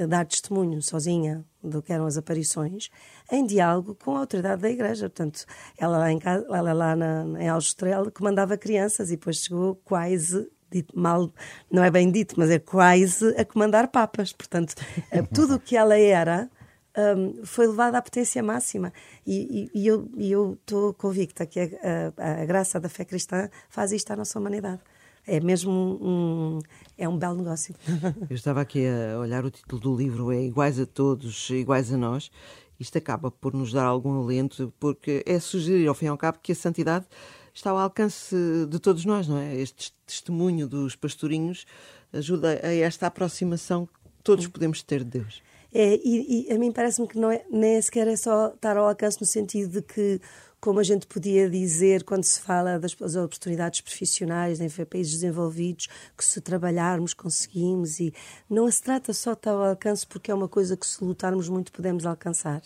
dar 0.08 0.26
testemunho 0.26 0.82
sozinha 0.82 1.44
do 1.62 1.82
que 1.82 1.92
eram 1.92 2.06
as 2.06 2.16
aparições, 2.16 2.90
em 3.30 3.46
diálogo 3.46 3.94
com 3.94 4.16
a 4.16 4.20
autoridade 4.20 4.62
da 4.62 4.70
igreja. 4.70 5.08
Portanto, 5.08 5.44
ela 5.78 5.98
lá 5.98 6.12
em, 6.12 6.18
casa, 6.18 6.46
ela 6.50 6.72
lá 6.72 6.96
na, 6.96 7.24
em 7.42 7.48
Aljustrel 7.48 8.10
comandava 8.12 8.56
crianças 8.56 9.08
e 9.10 9.16
depois 9.16 9.38
chegou 9.38 9.76
quase 9.84 10.48
dito 10.70 10.98
mal, 10.98 11.32
não 11.70 11.82
é 11.82 11.90
bem 11.90 12.10
dito, 12.10 12.34
mas 12.36 12.50
é 12.50 12.58
quase 12.58 13.28
a 13.36 13.44
comandar 13.44 13.88
papas. 13.88 14.32
Portanto, 14.32 14.74
eh, 15.10 15.22
tudo 15.32 15.54
o 15.54 15.60
que 15.60 15.76
ela 15.76 15.96
era 15.98 16.50
um, 16.96 17.44
foi 17.44 17.66
levada 17.66 17.98
à 17.98 18.02
potência 18.02 18.42
máxima. 18.42 18.92
E, 19.26 19.70
e, 19.74 19.88
e 20.16 20.32
eu 20.32 20.54
estou 20.54 20.94
convicta 20.94 21.46
que 21.46 21.60
a, 21.60 21.68
a, 22.16 22.42
a, 22.42 22.44
graça 22.44 22.80
da 22.80 22.88
fé 22.88 23.04
cristã 23.04 23.48
faz 23.68 23.92
isto 23.92 24.10
à 24.12 24.16
nossa 24.16 24.38
humanidade. 24.38 24.80
É 25.26 25.40
mesmo 25.40 25.72
um, 25.72 26.58
é 26.96 27.08
um 27.08 27.18
belo 27.18 27.36
negócio. 27.36 27.74
Eu 28.30 28.36
estava 28.36 28.60
aqui 28.60 28.84
a 28.86 29.18
olhar 29.18 29.44
o 29.44 29.50
título 29.50 29.80
do 29.80 29.96
livro, 29.96 30.30
é 30.30 30.42
Iguais 30.42 30.78
a 30.78 30.86
Todos, 30.86 31.50
Iguais 31.50 31.92
a 31.92 31.96
Nós. 31.96 32.30
Isto 32.78 32.98
acaba 32.98 33.30
por 33.30 33.52
nos 33.54 33.72
dar 33.72 33.84
algum 33.84 34.22
alento, 34.22 34.72
porque 34.78 35.24
é 35.26 35.40
sugerir, 35.40 35.88
ao 35.88 35.94
fim 35.94 36.06
e 36.06 36.08
ao 36.08 36.18
cabo, 36.18 36.38
que 36.42 36.52
a 36.52 36.54
santidade 36.54 37.06
está 37.52 37.70
ao 37.70 37.78
alcance 37.78 38.36
de 38.68 38.78
todos 38.78 39.04
nós, 39.04 39.26
não 39.26 39.38
é? 39.38 39.56
Este 39.56 39.92
testemunho 40.06 40.68
dos 40.68 40.94
pastorinhos 40.94 41.66
ajuda 42.12 42.60
a 42.62 42.72
esta 42.74 43.06
aproximação 43.06 43.86
que 43.86 43.92
todos 44.22 44.46
podemos 44.46 44.82
ter 44.82 45.02
de 45.02 45.18
Deus. 45.18 45.42
É, 45.72 45.98
e, 46.02 46.46
e, 46.48 46.52
a 46.52 46.58
mim 46.58 46.70
parece-me 46.70 47.08
que 47.08 47.18
não 47.18 47.30
é, 47.30 47.44
nem 47.50 47.80
sequer 47.82 48.06
é 48.08 48.16
só 48.16 48.48
estar 48.48 48.76
ao 48.76 48.88
alcance 48.88 49.20
no 49.20 49.26
sentido 49.26 49.72
de 49.72 49.82
que, 49.82 50.20
como 50.66 50.80
a 50.80 50.82
gente 50.82 51.06
podia 51.06 51.48
dizer 51.48 52.02
quando 52.02 52.24
se 52.24 52.40
fala 52.40 52.76
das, 52.76 52.92
das 52.92 53.14
oportunidades 53.14 53.80
profissionais 53.80 54.60
em 54.60 54.68
países 54.84 55.12
desenvolvidos, 55.12 55.86
que 56.18 56.24
se 56.24 56.40
trabalharmos 56.40 57.14
conseguimos 57.14 58.00
e 58.00 58.12
não 58.50 58.68
se 58.68 58.82
trata 58.82 59.12
só 59.12 59.36
de 59.36 59.48
ao 59.48 59.62
alcance 59.62 60.04
porque 60.04 60.28
é 60.28 60.34
uma 60.34 60.48
coisa 60.48 60.76
que 60.76 60.84
se 60.84 61.04
lutarmos 61.04 61.48
muito 61.48 61.70
podemos 61.70 62.04
alcançar. 62.04 62.62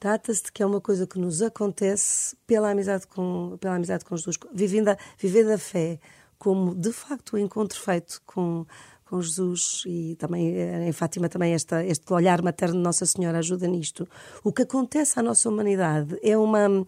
Trata-se 0.00 0.42
de 0.42 0.50
que 0.50 0.60
é 0.60 0.66
uma 0.66 0.80
coisa 0.80 1.06
que 1.06 1.20
nos 1.20 1.40
acontece 1.40 2.34
pela 2.48 2.68
amizade 2.68 3.06
com, 3.06 3.56
pela 3.60 3.76
amizade 3.76 4.04
com 4.04 4.16
Jesus, 4.16 4.36
vivendo 4.52 4.88
a, 4.88 4.98
viver 5.16 5.46
da 5.46 5.56
fé 5.56 6.00
como 6.36 6.74
de 6.74 6.90
facto 6.90 7.34
o 7.34 7.38
encontro 7.38 7.78
feito 7.78 8.20
com 8.26 8.66
com 9.10 9.20
Jesus 9.20 9.82
e 9.86 10.14
também 10.14 10.54
eh, 10.54 10.88
em 10.88 10.92
Fátima 10.92 11.28
também 11.28 11.52
esta, 11.52 11.84
este 11.84 12.12
olhar 12.12 12.40
materno 12.40 12.76
de 12.76 12.82
Nossa 12.82 13.04
Senhora 13.04 13.38
ajuda 13.38 13.66
nisto. 13.66 14.08
O 14.44 14.52
que 14.52 14.62
acontece 14.62 15.18
à 15.18 15.22
nossa 15.22 15.48
humanidade 15.48 16.16
é 16.22 16.38
uma 16.38 16.86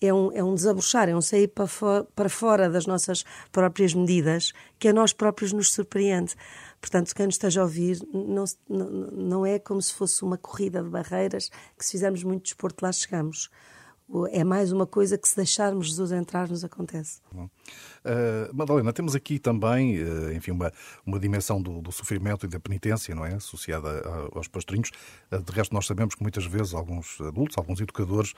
é 0.00 0.12
um, 0.12 0.30
é 0.32 0.44
um 0.44 0.54
desabrochar, 0.54 1.08
é 1.08 1.16
um 1.16 1.20
sair 1.20 1.48
para, 1.48 1.66
para 2.14 2.28
fora 2.28 2.70
das 2.70 2.86
nossas 2.86 3.24
próprias 3.50 3.94
medidas 3.94 4.52
que 4.78 4.88
a 4.88 4.92
nós 4.92 5.12
próprios 5.12 5.52
nos 5.52 5.72
surpreende. 5.72 6.34
Portanto, 6.80 7.14
quem 7.14 7.26
nos 7.26 7.36
esteja 7.36 7.60
a 7.60 7.64
ouvir, 7.64 7.98
não, 8.12 8.44
não, 8.68 8.90
não 8.90 9.46
é 9.46 9.58
como 9.58 9.80
se 9.80 9.94
fosse 9.94 10.22
uma 10.22 10.36
corrida 10.36 10.82
de 10.82 10.90
barreiras 10.90 11.50
que 11.76 11.84
se 11.84 11.92
fizermos 11.92 12.22
muito 12.22 12.44
desporto 12.44 12.84
lá 12.84 12.92
chegamos. 12.92 13.50
É 14.30 14.44
mais 14.44 14.70
uma 14.70 14.86
coisa 14.86 15.16
que 15.16 15.26
se 15.26 15.34
deixarmos 15.34 15.88
Jesus 15.88 16.12
entrar 16.12 16.48
nos 16.48 16.62
acontece. 16.62 17.20
Uh, 17.34 17.48
Madalena, 18.52 18.92
temos 18.92 19.14
aqui 19.14 19.38
também, 19.38 20.02
uh, 20.02 20.32
enfim, 20.34 20.50
uma, 20.50 20.70
uma 21.06 21.18
dimensão 21.18 21.60
do, 21.60 21.80
do, 21.80 21.90
sofrimento 21.90 22.44
e 22.44 22.48
da 22.48 22.60
penitência, 22.60 23.14
não 23.14 23.24
é? 23.24 23.34
Associada 23.34 23.88
a, 23.88 24.36
aos 24.36 24.46
pastorinhos. 24.46 24.90
Uh, 25.32 25.42
de 25.42 25.50
resto, 25.50 25.72
nós 25.72 25.86
sabemos 25.86 26.14
que 26.14 26.22
muitas 26.22 26.44
vezes 26.44 26.74
alguns 26.74 27.18
adultos, 27.20 27.56
alguns 27.56 27.80
educadores, 27.80 28.34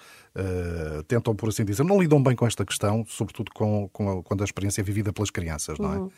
tentam, 1.08 1.34
por 1.34 1.48
assim 1.48 1.64
dizer, 1.64 1.82
não 1.82 2.00
lidam 2.00 2.22
bem 2.22 2.36
com 2.36 2.46
esta 2.46 2.64
questão, 2.64 3.04
sobretudo 3.08 3.50
com, 3.52 3.88
com 3.88 4.18
a, 4.18 4.22
quando 4.22 4.42
a 4.42 4.44
experiência 4.44 4.80
é 4.80 4.84
vivida 4.84 5.12
pelas 5.12 5.30
crianças, 5.30 5.78
não 5.78 5.92
é? 5.92 5.98
Uhum. 5.98 6.10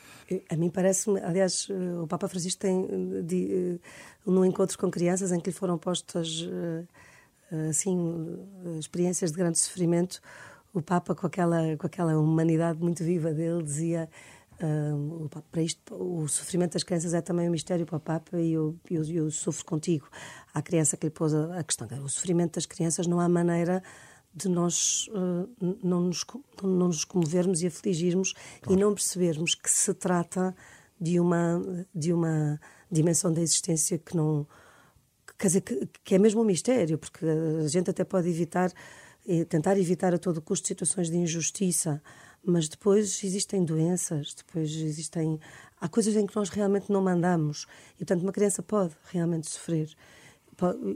A 0.50 0.56
mim 0.56 0.68
parece-me, 0.68 1.20
aliás, 1.20 1.68
o 2.02 2.06
Papa 2.06 2.28
Francisco 2.28 2.60
tem, 2.60 2.86
de, 3.24 3.80
num 4.26 4.44
encontro 4.44 4.76
com 4.76 4.90
crianças 4.90 5.32
em 5.32 5.40
que 5.40 5.50
lhe 5.50 5.56
foram 5.56 5.78
postas 5.78 6.46
assim, 7.70 8.38
experiências 8.78 9.32
de 9.32 9.38
grande 9.38 9.58
sofrimento, 9.58 10.20
o 10.72 10.82
Papa, 10.82 11.14
com 11.14 11.26
aquela, 11.26 11.76
com 11.76 11.86
aquela 11.86 12.18
humanidade 12.18 12.78
muito 12.80 13.02
viva 13.02 13.32
dele, 13.32 13.62
dizia. 13.62 14.08
Um, 14.60 15.28
para 15.28 15.62
isto, 15.62 15.94
o 15.94 16.26
sofrimento 16.26 16.72
das 16.72 16.82
crianças 16.82 17.14
é 17.14 17.20
também 17.20 17.48
um 17.48 17.52
mistério 17.52 17.86
para 17.86 17.96
o 17.96 18.00
Papa 18.00 18.40
e 18.40 18.54
eu, 18.54 18.74
eu, 18.90 19.04
eu 19.04 19.30
sofro 19.30 19.64
contigo. 19.64 20.08
A 20.52 20.60
criança 20.60 20.96
que 20.96 21.06
lhe 21.06 21.12
pôs 21.12 21.32
a, 21.32 21.60
a 21.60 21.62
questão. 21.62 21.86
O 22.02 22.08
sofrimento 22.08 22.54
das 22.54 22.66
crianças 22.66 23.06
não 23.06 23.20
há 23.20 23.28
maneira 23.28 23.80
de 24.34 24.48
nós 24.48 25.08
uh, 25.08 25.48
não, 25.82 26.00
nos, 26.00 26.24
não 26.60 26.88
nos 26.88 27.04
comovermos 27.04 27.62
e 27.62 27.68
afligirmos 27.68 28.34
claro. 28.60 28.78
e 28.78 28.82
não 28.82 28.94
percebermos 28.94 29.54
que 29.54 29.70
se 29.70 29.94
trata 29.94 30.54
de 31.00 31.20
uma, 31.20 31.86
de 31.94 32.12
uma 32.12 32.60
dimensão 32.90 33.32
da 33.32 33.40
existência 33.40 33.98
que 33.98 34.16
não 34.16 34.46
quer 35.38 35.46
dizer, 35.46 35.60
que, 35.60 35.88
que, 36.04 36.14
é 36.14 36.18
mesmo 36.18 36.42
um 36.42 36.44
mistério, 36.44 36.98
porque 36.98 37.24
a 37.24 37.68
gente 37.68 37.90
até 37.90 38.04
pode 38.04 38.28
evitar, 38.28 38.72
tentar 39.48 39.78
evitar 39.78 40.12
a 40.12 40.18
todo 40.18 40.42
custo 40.42 40.66
situações 40.66 41.08
de 41.08 41.16
injustiça, 41.16 42.02
mas 42.44 42.68
depois 42.68 43.22
existem 43.22 43.64
doenças, 43.64 44.34
depois 44.34 44.70
existem. 44.70 45.38
Há 45.80 45.88
coisas 45.88 46.16
em 46.16 46.26
que 46.26 46.34
nós 46.34 46.48
realmente 46.48 46.90
não 46.90 47.02
mandamos. 47.02 47.66
E, 47.94 47.98
portanto, 47.98 48.22
uma 48.22 48.32
criança 48.32 48.62
pode 48.62 48.94
realmente 49.10 49.48
sofrer. 49.50 49.94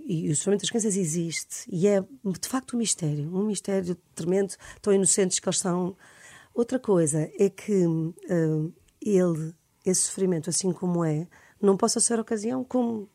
E 0.07 0.29
o 0.29 0.35
sofrimento 0.35 0.63
das 0.63 0.71
crianças 0.71 0.97
existe. 0.97 1.67
E 1.71 1.87
é, 1.87 2.01
de 2.01 2.49
facto, 2.49 2.75
um 2.75 2.79
mistério. 2.79 3.35
Um 3.35 3.47
mistério 3.47 3.97
tremendo, 4.15 4.55
tão 4.81 4.93
inocentes 4.93 5.39
que 5.39 5.49
eles 5.49 5.59
são. 5.59 5.97
Outra 6.55 6.79
coisa 6.79 7.31
é 7.39 7.49
que 7.49 7.87
uh, 7.87 8.73
ele, 9.01 9.55
esse 9.85 10.03
sofrimento, 10.03 10.51
assim 10.51 10.73
como 10.73 11.05
é, 11.05 11.29
não 11.61 11.77
possa 11.77 12.01
ser 12.01 12.19
ocasião 12.19 12.65
como. 12.65 13.09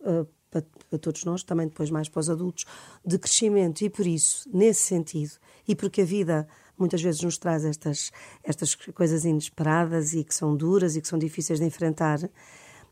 Uh, 0.00 0.26
para, 0.52 0.64
para, 0.90 0.98
todos 0.98 1.24
nós, 1.24 1.42
também 1.42 1.66
depois 1.66 1.90
mais 1.90 2.08
para 2.08 2.20
os 2.20 2.30
adultos, 2.30 2.66
de 3.04 3.18
crescimento. 3.18 3.82
E 3.82 3.90
por 3.90 4.06
isso, 4.06 4.48
nesse 4.52 4.82
sentido, 4.82 5.32
e 5.66 5.74
porque 5.74 6.02
a 6.02 6.04
vida 6.04 6.46
muitas 6.78 7.00
vezes 7.00 7.22
nos 7.22 7.38
traz 7.38 7.64
estas, 7.64 8.10
estas 8.44 8.74
coisas 8.74 9.24
inesperadas 9.24 10.12
e 10.12 10.22
que 10.22 10.34
são 10.34 10.54
duras 10.56 10.94
e 10.96 11.00
que 11.00 11.08
são 11.08 11.18
difíceis 11.18 11.58
de 11.58 11.64
enfrentar, 11.64 12.18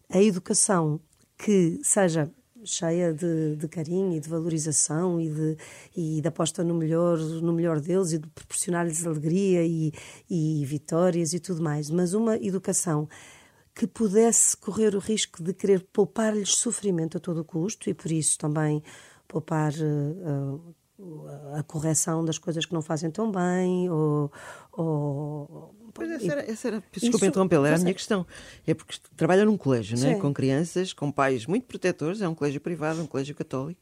a 0.08 0.22
educação 0.22 1.00
que 1.36 1.78
seja 1.82 2.30
cheia 2.62 3.12
de, 3.12 3.56
de, 3.56 3.68
carinho 3.68 4.14
e 4.14 4.20
de 4.20 4.28
valorização 4.28 5.20
e 5.20 5.30
de, 5.30 5.56
e 5.96 6.20
de 6.20 6.28
aposta 6.28 6.62
no 6.62 6.74
melhor, 6.74 7.18
no 7.18 7.52
melhor 7.52 7.80
deles 7.80 8.12
e 8.12 8.18
de 8.18 8.28
proporcionar-lhes 8.28 9.06
alegria 9.06 9.64
e, 9.64 9.92
e 10.28 10.64
vitórias 10.66 11.32
e 11.32 11.40
tudo 11.40 11.62
mais, 11.62 11.90
mas 11.90 12.12
uma 12.12 12.36
educação 12.36 13.08
que 13.80 13.86
pudesse 13.86 14.54
correr 14.58 14.94
o 14.94 14.98
risco 14.98 15.42
de 15.42 15.54
querer 15.54 15.80
poupar-lhes 15.90 16.50
sofrimento 16.50 17.16
a 17.16 17.20
todo 17.20 17.42
custo 17.42 17.88
e 17.88 17.94
por 17.94 18.10
isso 18.10 18.36
também 18.36 18.82
poupar 19.26 19.72
uh, 19.72 20.74
a 21.54 21.62
correção 21.62 22.22
das 22.22 22.36
coisas 22.36 22.66
que 22.66 22.74
não 22.74 22.82
fazem 22.82 23.10
tão 23.10 23.32
bem 23.32 23.88
ou, 23.88 24.30
ou 24.70 25.74
Pois 25.94 26.10
essa 26.10 26.30
era, 26.30 26.50
essa 26.50 26.68
era 26.68 26.84
desculpa 26.92 27.24
interrompê-la, 27.24 27.68
era 27.68 27.76
a 27.78 27.80
minha 27.80 27.94
questão. 27.94 28.26
É 28.66 28.74
porque 28.74 28.98
trabalha 29.16 29.46
num 29.46 29.56
colégio, 29.56 29.98
não 29.98 30.08
é? 30.10 30.14
com 30.16 30.34
crianças, 30.34 30.92
com 30.92 31.10
pais 31.10 31.46
muito 31.46 31.64
protetores, 31.64 32.20
é 32.20 32.28
um 32.28 32.34
colégio 32.34 32.60
privado, 32.60 33.00
um 33.00 33.06
colégio 33.06 33.34
católico. 33.34 33.80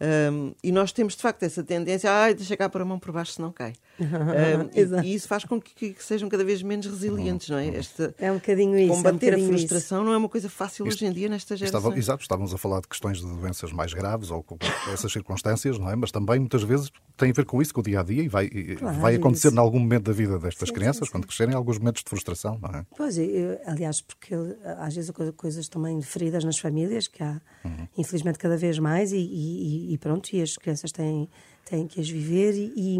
Um, 0.00 0.54
e 0.62 0.70
nós 0.70 0.92
temos 0.92 1.16
de 1.16 1.22
facto 1.22 1.42
essa 1.42 1.62
tendência, 1.62 2.10
ai, 2.10 2.32
deixa 2.32 2.56
cá 2.56 2.68
para 2.68 2.82
a 2.82 2.86
mão 2.86 3.00
por 3.00 3.10
baixo, 3.10 3.32
se 3.32 3.40
não 3.40 3.52
cai. 3.52 3.72
Um, 4.08 5.02
e, 5.02 5.08
e, 5.08 5.14
isso 5.14 5.26
faz 5.26 5.44
com 5.44 5.60
que, 5.60 5.92
que, 5.92 6.04
sejam 6.04 6.28
cada 6.28 6.44
vez 6.44 6.62
menos 6.62 6.86
resilientes, 6.86 7.48
não 7.48 7.58
é? 7.58 7.66
Este, 7.68 8.14
é 8.18 8.30
um 8.30 8.36
bocadinho 8.36 8.78
isso. 8.78 8.94
Combater 8.94 9.32
é 9.32 9.36
um 9.36 9.44
a 9.44 9.48
frustração 9.48 9.98
isso. 9.98 10.06
não 10.06 10.12
é 10.12 10.16
uma 10.16 10.28
coisa 10.28 10.48
fácil 10.48 10.86
Isto, 10.86 10.98
hoje 10.98 11.06
em 11.06 11.12
dia 11.12 11.28
nesta 11.28 11.56
geração. 11.56 11.80
Estava, 11.80 11.98
exato, 11.98 12.22
estávamos 12.22 12.54
a 12.54 12.58
falar 12.58 12.80
de 12.80 12.88
questões 12.88 13.18
de 13.18 13.26
doenças 13.26 13.72
mais 13.72 13.92
graves 13.92 14.30
ou 14.30 14.42
com 14.42 14.56
essas 14.92 15.10
circunstâncias, 15.10 15.78
não 15.78 15.90
é? 15.90 15.96
Mas 15.96 16.12
também 16.12 16.38
muitas 16.38 16.62
vezes 16.62 16.90
tem 17.16 17.30
a 17.30 17.32
ver 17.32 17.44
com 17.44 17.60
isso, 17.60 17.74
com 17.74 17.80
o 17.80 17.82
dia 17.82 18.00
a 18.00 18.02
dia, 18.02 18.22
e 18.22 18.28
vai, 18.28 18.48
claro, 18.48 19.00
vai 19.00 19.14
acontecer 19.16 19.52
em 19.52 19.58
algum 19.58 19.80
momento 19.80 20.04
da 20.04 20.12
vida 20.12 20.38
destas 20.38 20.68
sim, 20.68 20.74
crianças, 20.74 21.00
sim, 21.00 21.06
sim. 21.06 21.12
quando 21.12 21.26
crescerem, 21.26 21.54
alguns 21.54 21.78
momentos 21.78 22.02
de 22.04 22.08
frustração, 22.08 22.58
não 22.62 22.70
é? 22.70 22.86
Pois, 22.96 23.18
eu, 23.18 23.58
aliás, 23.66 24.00
porque 24.00 24.34
às 24.78 24.94
vezes 24.94 25.10
coisas 25.36 25.68
também 25.68 26.00
feridas 26.00 26.44
nas 26.44 26.58
famílias, 26.58 27.08
que 27.08 27.22
há, 27.22 27.40
uhum. 27.64 27.88
infelizmente, 27.96 28.38
cada 28.38 28.56
vez 28.56 28.78
mais, 28.78 29.12
e, 29.12 29.18
e, 29.18 29.87
e 29.88 29.96
pronto, 29.96 30.28
e 30.34 30.42
as 30.42 30.56
crianças 30.56 30.92
têm 30.92 31.28
têm 31.68 31.86
que 31.86 32.00
as 32.00 32.08
viver 32.08 32.54
e, 32.54 32.98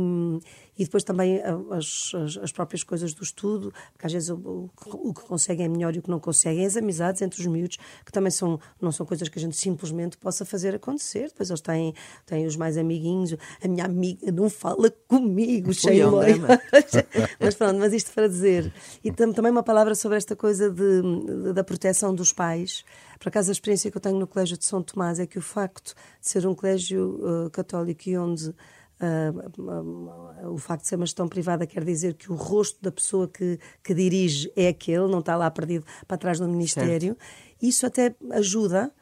e 0.78 0.84
depois 0.84 1.02
também 1.02 1.42
as, 1.70 2.12
as, 2.14 2.36
as, 2.36 2.52
próprias 2.52 2.84
coisas 2.84 3.12
do 3.12 3.22
estudo, 3.22 3.72
porque 3.92 4.06
às 4.06 4.12
vezes 4.12 4.30
o, 4.30 4.70
o, 4.86 5.12
que 5.12 5.22
conseguem 5.22 5.66
é 5.66 5.68
melhor 5.68 5.94
e 5.96 5.98
o 5.98 6.02
que 6.02 6.10
não 6.10 6.20
conseguem, 6.20 6.64
as 6.64 6.76
amizades 6.76 7.20
entre 7.20 7.40
os 7.40 7.46
miúdos, 7.46 7.78
que 8.06 8.12
também 8.12 8.30
são, 8.30 8.60
não 8.80 8.92
são 8.92 9.04
coisas 9.04 9.28
que 9.28 9.38
a 9.38 9.42
gente 9.42 9.56
simplesmente 9.56 10.16
possa 10.16 10.44
fazer 10.44 10.74
acontecer. 10.76 11.28
Depois 11.28 11.50
eles 11.50 11.60
têm, 11.60 11.94
têm 12.24 12.46
os 12.46 12.56
mais 12.56 12.78
amiguinhos, 12.78 13.34
a 13.62 13.66
minha 13.66 13.84
amiga 13.84 14.30
não 14.30 14.48
fala 14.48 14.90
comigo, 15.08 15.74
cheio 15.74 16.10
de 16.20 16.38
Mas 17.40 17.54
pronto, 17.56 17.78
mas 17.78 17.92
isto 17.92 18.12
para 18.12 18.28
dizer. 18.28 18.72
E 19.02 19.10
também 19.10 19.50
uma 19.50 19.62
palavra 19.62 19.94
sobre 19.94 20.16
esta 20.16 20.36
coisa 20.36 20.70
de, 20.70 21.02
de, 21.02 21.52
da 21.52 21.64
proteção 21.64 22.14
dos 22.14 22.32
pais. 22.32 22.84
Por 23.18 23.30
acaso, 23.30 23.50
a 23.50 23.52
experiência 23.52 23.90
que 23.90 23.96
eu 23.96 24.00
tenho 24.00 24.18
no 24.18 24.28
Colégio 24.28 24.56
de 24.56 24.64
São 24.64 24.80
Tomás 24.80 25.18
é 25.18 25.26
que 25.26 25.38
o 25.38 25.42
facto 25.42 25.94
de 26.20 26.28
ser 26.28 26.46
um 26.46 26.54
colégio 26.54 27.46
uh, 27.46 27.50
católico 27.50 28.08
e 28.08 28.16
onde 28.16 28.54
uh, 29.00 30.52
o 30.52 30.58
facto 30.58 30.82
de 30.82 30.88
ser 30.88 30.96
uma 30.96 31.06
gestão 31.06 31.28
privada 31.28 31.66
quer 31.66 31.84
dizer 31.84 32.14
que 32.14 32.30
o 32.30 32.34
rosto 32.34 32.78
da 32.82 32.90
pessoa 32.90 33.28
que, 33.28 33.58
que 33.82 33.94
dirige 33.94 34.52
é 34.56 34.68
aquele, 34.68 35.08
não 35.08 35.20
está 35.20 35.36
lá 35.36 35.50
perdido 35.50 35.84
para 36.06 36.16
trás 36.16 36.38
do 36.38 36.48
Ministério. 36.48 37.16
Certo. 37.16 37.56
Isso 37.60 37.86
até 37.86 38.14
ajuda 38.32 38.92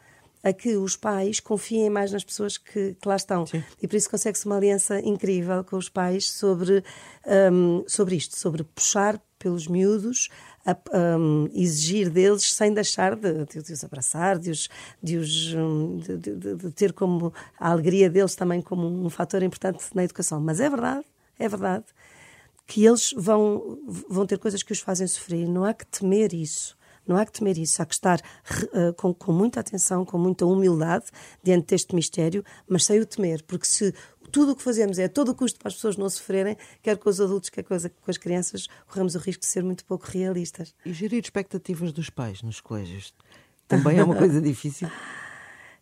a 0.42 0.52
que 0.52 0.76
os 0.76 0.96
pais 0.96 1.40
confiem 1.40 1.90
mais 1.90 2.12
nas 2.12 2.22
pessoas 2.22 2.56
que, 2.56 2.94
que 2.94 3.08
lá 3.08 3.16
estão. 3.16 3.44
Sim. 3.46 3.64
E 3.82 3.88
por 3.88 3.96
isso 3.96 4.08
consegue-se 4.08 4.46
uma 4.46 4.56
aliança 4.56 5.00
incrível 5.00 5.64
com 5.64 5.76
os 5.76 5.88
pais 5.88 6.30
sobre, 6.30 6.84
um, 7.52 7.84
sobre 7.88 8.14
isto, 8.14 8.38
sobre 8.38 8.62
puxar 8.62 9.20
pelos 9.38 9.66
miúdos, 9.66 10.28
a, 10.66 11.16
um, 11.18 11.48
exigir 11.54 12.10
deles 12.10 12.52
sem 12.52 12.74
deixar 12.74 13.14
de, 13.14 13.44
de, 13.44 13.62
de, 13.62 13.72
os 13.72 13.84
abraçar, 13.84 14.38
de, 14.38 14.50
os, 14.50 14.68
de, 15.02 15.16
os, 15.16 15.54
um, 15.54 15.98
de, 15.98 16.72
ter 16.72 16.92
como 16.92 17.32
a 17.58 17.70
alegria 17.70 18.10
deles 18.10 18.34
também 18.34 18.60
como 18.60 18.86
um 18.86 19.08
fator 19.08 19.42
importante 19.42 19.84
na 19.94 20.04
educação. 20.04 20.40
Mas 20.40 20.58
é 20.60 20.68
verdade, 20.68 21.04
é 21.38 21.48
verdade 21.48 21.84
que 22.66 22.84
eles 22.84 23.14
vão, 23.16 23.78
vão 24.08 24.26
ter 24.26 24.38
coisas 24.38 24.62
que 24.62 24.72
os 24.72 24.80
fazem 24.80 25.06
sofrer. 25.06 25.48
Não 25.48 25.64
há 25.64 25.72
que 25.72 25.86
temer 25.86 26.34
isso. 26.34 26.76
Não 27.06 27.16
há 27.16 27.24
que 27.24 27.30
temer 27.30 27.56
isso, 27.56 27.80
há 27.80 27.86
que 27.86 27.94
estar 27.94 28.20
uh, 28.20 28.92
com, 28.94 29.14
com, 29.14 29.30
muita 29.30 29.60
atenção, 29.60 30.04
com 30.04 30.18
muita 30.18 30.44
humildade 30.44 31.04
diante 31.40 31.68
deste 31.68 31.94
mistério, 31.94 32.44
mas 32.68 32.84
sem 32.84 32.98
o 32.98 33.06
temer, 33.06 33.44
porque 33.44 33.64
se 33.64 33.94
tudo 34.36 34.52
o 34.52 34.54
que 34.54 34.62
fazemos 34.62 34.98
é 34.98 35.04
a 35.04 35.08
todo 35.08 35.30
o 35.30 35.34
custo 35.34 35.58
para 35.58 35.68
as 35.68 35.74
pessoas 35.76 35.96
não 35.96 36.10
sofrerem, 36.10 36.58
quer 36.82 36.98
com 36.98 37.08
os 37.08 37.22
adultos, 37.22 37.48
quer 37.48 37.62
com 37.62 37.72
as, 37.72 37.86
com 37.86 38.10
as 38.10 38.18
crianças, 38.18 38.68
corremos 38.86 39.14
o 39.14 39.18
risco 39.18 39.40
de 39.40 39.46
ser 39.46 39.64
muito 39.64 39.82
pouco 39.86 40.04
realistas. 40.06 40.74
E 40.84 40.92
gerir 40.92 41.24
expectativas 41.24 41.90
dos 41.90 42.10
pais 42.10 42.42
nos 42.42 42.60
colégios 42.60 43.14
também 43.66 43.96
é 43.98 44.04
uma 44.04 44.12
coisa 44.20 44.38
difícil? 44.38 44.90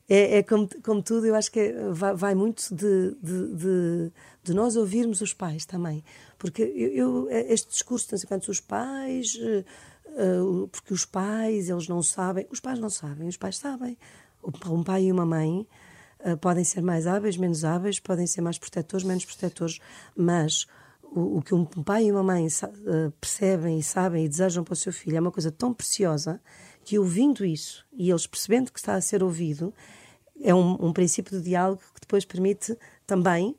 É, 0.09 0.39
é 0.39 0.43
como, 0.45 0.69
como, 0.85 1.03
tudo, 1.03 1.27
eu 1.27 1.35
acho 1.35 1.51
que 1.51 1.59
é, 1.59 1.91
vai, 1.91 2.15
vai, 2.15 2.35
muito 2.37 2.73
de, 2.73 3.17
de, 3.21 3.57
de, 3.57 4.13
de, 4.45 4.55
nós 4.55 4.77
ouvirmos 4.77 5.21
os 5.21 5.35
pais 5.35 5.67
também. 5.67 6.05
Porque 6.39 6.63
eu, 6.63 7.29
eu 7.29 7.31
este 7.49 7.71
discurso, 7.71 8.09
tanto 8.09 8.25
quanto 8.25 8.53
os 8.53 8.61
pais, 8.61 9.35
uh, 9.35 10.69
porque 10.69 10.95
os 10.95 11.05
pais, 11.05 11.69
eles 11.69 11.89
não 11.89 12.05
sabem, 12.05 12.47
os 12.53 12.61
pais 12.61 12.79
não 12.79 12.89
sabem, 12.89 13.27
os 13.27 13.37
pais 13.37 13.59
sabem. 13.59 13.99
Um 14.71 14.85
pai 14.85 15.07
e 15.07 15.11
uma 15.11 15.27
mãe 15.27 15.67
uh, 16.25 16.37
podem 16.39 16.65
ser 16.65 16.83
mais 16.83 17.07
hábeis, 17.07 17.37
menos 17.37 17.65
hábeis, 17.65 18.01
podem 18.01 18.27
ser 18.27 18.41
mais 18.41 18.59
protetores, 18.59 19.05
menos 19.05 19.25
protetores, 19.25 19.79
mas 20.17 20.67
o, 21.03 21.39
o 21.39 21.43
que 21.43 21.55
um 21.55 21.65
pai 21.65 22.07
e 22.07 22.13
uma 22.13 22.23
mãe 22.23 22.47
uh, 22.47 23.11
percebem 23.21 23.79
e 23.79 23.83
sabem 23.83 24.25
e 24.25 24.29
desejam 24.29 24.65
para 24.65 24.73
o 24.73 24.77
seu 24.77 24.93
filho 24.93 25.17
é 25.17 25.21
uma 25.21 25.31
coisa 25.31 25.51
tão 25.51 25.73
preciosa 25.73 26.41
que 26.85 26.99
ouvindo 26.99 27.45
isso 27.45 27.87
e 27.93 28.11
eles 28.11 28.27
percebendo 28.27 28.73
que 28.73 28.79
está 28.79 28.95
a 28.95 29.01
ser 29.01 29.23
ouvido, 29.23 29.73
é 30.41 30.55
um, 30.55 30.87
um 30.87 30.93
princípio 30.93 31.39
de 31.39 31.45
diálogo 31.45 31.81
que 31.95 32.01
depois 32.01 32.25
permite 32.25 32.77
também 33.07 33.57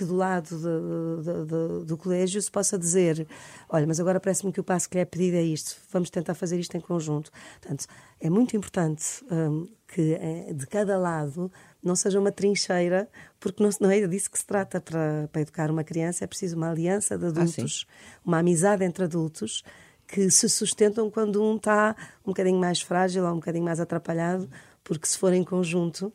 que 0.00 0.04
do 0.06 0.16
lado 0.16 0.48
de, 0.48 1.22
de, 1.22 1.44
de, 1.44 1.84
do 1.84 1.96
colégio 1.98 2.40
se 2.40 2.50
possa 2.50 2.78
dizer: 2.78 3.26
olha, 3.68 3.86
mas 3.86 4.00
agora 4.00 4.18
parece-me 4.18 4.50
que 4.50 4.58
o 4.58 4.64
passo 4.64 4.88
que 4.88 4.96
lhe 4.96 5.02
é 5.02 5.04
pedido 5.04 5.36
é 5.36 5.42
isto, 5.42 5.76
vamos 5.92 6.08
tentar 6.08 6.32
fazer 6.32 6.58
isto 6.58 6.74
em 6.74 6.80
conjunto. 6.80 7.30
Portanto, 7.60 7.84
é 8.18 8.30
muito 8.30 8.56
importante 8.56 9.22
um, 9.30 9.68
que 9.86 10.14
eh, 10.14 10.54
de 10.54 10.66
cada 10.66 10.96
lado 10.96 11.52
não 11.82 11.94
seja 11.94 12.18
uma 12.18 12.32
trincheira, 12.32 13.10
porque 13.38 13.62
não, 13.62 13.68
não 13.78 13.90
é 13.90 14.06
disso 14.06 14.30
que 14.30 14.38
se 14.38 14.46
trata 14.46 14.80
para, 14.80 15.28
para 15.30 15.42
educar 15.42 15.70
uma 15.70 15.84
criança, 15.84 16.24
é 16.24 16.26
preciso 16.26 16.56
uma 16.56 16.70
aliança 16.70 17.18
de 17.18 17.26
adultos, 17.26 17.86
ah, 17.86 18.20
uma 18.24 18.38
amizade 18.38 18.82
entre 18.82 19.04
adultos 19.04 19.62
que 20.08 20.30
se 20.30 20.48
sustentam 20.48 21.10
quando 21.10 21.42
um 21.42 21.56
está 21.56 21.94
um 22.24 22.30
bocadinho 22.30 22.58
mais 22.58 22.80
frágil 22.80 23.24
ou 23.24 23.32
um 23.32 23.36
bocadinho 23.36 23.64
mais 23.64 23.80
atrapalhado, 23.80 24.48
porque 24.82 25.06
se 25.06 25.18
for 25.18 25.34
em 25.34 25.44
conjunto, 25.44 26.10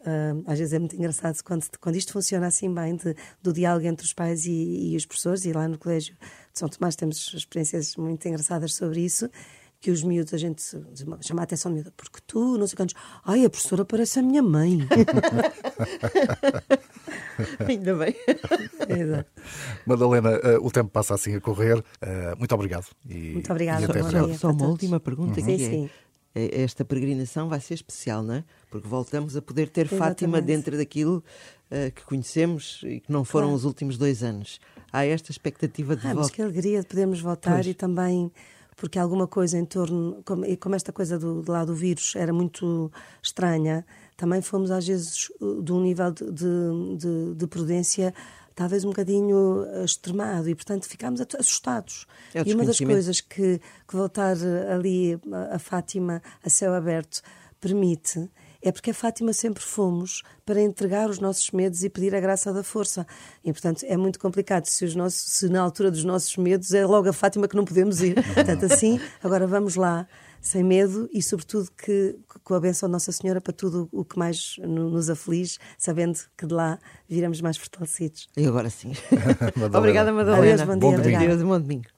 Uh, 0.00 0.42
às 0.46 0.58
vezes 0.58 0.72
é 0.72 0.78
muito 0.78 0.96
engraçado 0.96 1.42
quando, 1.44 1.66
quando 1.78 1.96
isto 1.96 2.12
funciona 2.12 2.46
assim 2.46 2.72
bem, 2.72 2.96
de, 2.96 3.14
do 3.42 3.52
diálogo 3.52 3.86
entre 3.86 4.06
os 4.06 4.14
pais 4.14 4.46
e, 4.46 4.92
e, 4.92 4.96
os 4.96 5.04
professores, 5.04 5.44
e 5.44 5.52
lá 5.52 5.68
no 5.68 5.76
Colégio 5.76 6.14
de 6.14 6.58
São 6.58 6.68
Tomás 6.68 6.96
temos 6.96 7.34
experiências 7.34 7.96
muito 7.96 8.26
engraçadas 8.26 8.74
sobre 8.74 9.00
isso, 9.00 9.28
que 9.78 9.90
os 9.90 10.02
miúdos, 10.02 10.32
a 10.32 10.38
gente 10.38 10.62
chama 11.20 11.42
a 11.42 11.44
atenção 11.44 11.70
do 11.70 11.74
miúdo, 11.76 11.92
porque 11.96 12.18
tu, 12.26 12.56
não 12.56 12.66
sei 12.66 12.76
quantos, 12.76 12.94
ai, 13.24 13.44
a 13.44 13.50
professora 13.50 13.84
parece 13.84 14.18
a 14.18 14.22
minha 14.22 14.42
mãe. 14.42 14.86
Ainda 17.66 17.94
bem. 17.94 18.14
Exato. 18.88 19.30
Madalena, 19.86 20.38
uh, 20.38 20.66
o 20.66 20.70
tempo 20.70 20.90
passa 20.90 21.14
assim 21.14 21.34
a 21.34 21.40
correr. 21.40 21.78
Uh, 21.78 22.36
muito 22.38 22.54
obrigado. 22.54 22.86
E, 23.08 23.32
muito 23.32 23.50
obrigada. 23.50 23.86
Só, 24.10 24.34
só 24.34 24.50
uma 24.50 24.66
última 24.66 25.00
pergunta 25.00 25.40
uhum. 25.40 25.46
que 25.46 25.56
sim, 25.58 25.64
é, 25.64 25.70
sim. 25.70 25.90
É, 26.34 26.62
esta 26.62 26.84
peregrinação 26.84 27.48
vai 27.48 27.60
ser 27.60 27.74
especial, 27.74 28.22
não 28.22 28.34
é? 28.34 28.44
Porque 28.70 28.86
voltamos 28.86 29.36
a 29.36 29.42
poder 29.42 29.68
ter 29.68 29.86
Exatamente. 29.86 30.08
Fátima 30.08 30.40
dentro 30.40 30.76
daquilo 30.76 31.24
uh, 31.70 31.90
que 31.92 32.04
conhecemos 32.04 32.82
e 32.84 33.00
que 33.00 33.10
não 33.10 33.24
foram 33.24 33.48
claro. 33.48 33.56
os 33.56 33.64
últimos 33.64 33.98
dois 33.98 34.22
anos. 34.22 34.60
Há 34.92 35.04
esta 35.04 35.30
expectativa 35.30 35.96
de 35.96 36.06
ah, 36.06 36.14
volta. 36.14 36.20
Mas 36.20 36.30
que 36.30 36.42
alegria 36.42 36.80
de 36.80 36.86
podermos 36.86 37.20
voltar 37.20 37.54
pois. 37.54 37.66
e 37.66 37.74
também 37.74 38.30
porque 38.80 38.98
alguma 38.98 39.26
coisa 39.26 39.58
em 39.58 39.64
torno, 39.66 40.22
como, 40.24 40.42
e 40.46 40.56
como 40.56 40.74
esta 40.74 40.90
coisa 40.90 41.18
do, 41.18 41.42
do 41.42 41.52
lado 41.52 41.66
do 41.66 41.74
vírus 41.74 42.14
era 42.16 42.32
muito 42.32 42.90
estranha, 43.22 43.84
também 44.16 44.40
fomos 44.40 44.70
às 44.70 44.86
vezes 44.86 45.28
de 45.62 45.70
um 45.70 45.82
nível 45.82 46.10
de, 46.10 46.24
de, 46.32 46.96
de, 46.96 47.34
de 47.34 47.46
prudência 47.46 48.14
talvez 48.60 48.84
um 48.84 48.90
bocadinho 48.90 49.64
eh, 49.70 49.84
extremado 49.86 50.46
e, 50.46 50.54
portanto, 50.54 50.86
ficámos 50.86 51.22
assustados. 51.38 52.06
É 52.34 52.42
e 52.44 52.52
uma 52.52 52.62
das 52.62 52.78
coisas 52.78 53.18
que, 53.18 53.58
que 53.88 53.96
voltar 53.96 54.36
ali 54.70 55.18
a 55.50 55.58
Fátima 55.58 56.20
a 56.44 56.50
céu 56.50 56.74
aberto 56.74 57.22
permite 57.58 58.28
é 58.62 58.70
porque 58.70 58.90
a 58.90 58.94
Fátima 58.94 59.32
sempre 59.32 59.62
fomos 59.62 60.22
para 60.44 60.60
entregar 60.60 61.08
os 61.08 61.18
nossos 61.18 61.50
medos 61.50 61.82
e 61.82 61.88
pedir 61.88 62.14
a 62.14 62.20
graça 62.20 62.52
da 62.52 62.62
força. 62.62 63.06
E, 63.44 63.52
portanto, 63.52 63.84
é 63.86 63.96
muito 63.96 64.18
complicado 64.18 64.66
se, 64.66 64.84
os 64.84 64.94
nossos, 64.94 65.20
se 65.32 65.48
na 65.48 65.60
altura 65.60 65.90
dos 65.90 66.04
nossos 66.04 66.36
medos 66.36 66.72
é 66.74 66.84
logo 66.84 67.08
a 67.08 67.12
Fátima 67.12 67.48
que 67.48 67.56
não 67.56 67.64
podemos 67.64 68.00
ir. 68.02 68.14
Portanto, 68.34 68.66
assim, 68.66 69.00
agora 69.22 69.46
vamos 69.46 69.76
lá 69.76 70.06
sem 70.40 70.64
medo 70.64 71.08
e, 71.12 71.22
sobretudo, 71.22 71.68
que, 71.72 72.18
com 72.42 72.54
a 72.54 72.60
benção 72.60 72.88
de 72.88 72.92
Nossa 72.92 73.12
Senhora 73.12 73.40
para 73.40 73.52
tudo 73.52 73.88
o 73.92 74.04
que 74.04 74.18
mais 74.18 74.56
nos 74.58 75.10
aflige, 75.10 75.58
sabendo 75.76 76.18
que 76.36 76.46
de 76.46 76.54
lá 76.54 76.78
viramos 77.08 77.40
mais 77.40 77.56
fortalecidos. 77.56 78.28
E 78.36 78.46
agora 78.46 78.70
sim. 78.70 78.92
Obrigada, 79.76 80.12
Madalena. 80.12 80.62
Adeus, 80.62 80.62
bom 80.62 80.78
dia. 80.78 80.90
Bom 80.90 81.02
domingo. 81.02 81.24
Adeus, 81.24 81.42
bom 81.42 81.60
domingo. 81.60 81.90